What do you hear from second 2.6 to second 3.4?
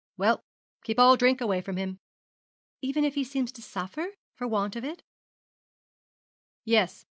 'Even if he